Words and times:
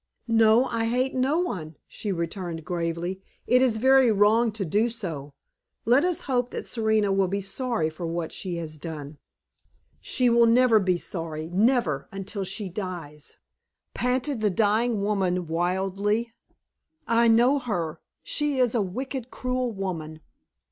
"No; 0.27 0.65
I 0.65 0.85
hate 0.85 1.13
no 1.13 1.37
one," 1.37 1.77
she 1.87 2.11
returned 2.11 2.65
gravely. 2.65 3.21
"It 3.45 3.61
is 3.61 3.77
very 3.77 4.11
wrong 4.11 4.51
to 4.53 4.65
do 4.65 4.89
so. 4.89 5.35
Let 5.85 6.03
us 6.03 6.21
hope 6.23 6.49
that 6.49 6.65
Serena 6.65 7.11
will 7.11 7.27
be 7.27 7.39
sorry 7.39 7.91
for 7.91 8.07
what 8.07 8.31
she 8.31 8.55
has 8.55 8.79
done." 8.79 9.19
"She 9.99 10.27
will 10.27 10.47
never 10.47 10.79
be 10.79 10.97
sorry 10.97 11.51
never, 11.51 12.09
until 12.11 12.43
she 12.43 12.67
dies!" 12.67 13.37
panted 13.93 14.41
the 14.41 14.49
dying 14.49 15.03
woman, 15.03 15.45
wildly. 15.45 16.33
"I 17.05 17.27
know 17.27 17.59
her; 17.59 17.99
she 18.23 18.57
is 18.57 18.73
a 18.73 18.81
wicked, 18.81 19.29
cruel 19.29 19.71
woman. 19.71 20.21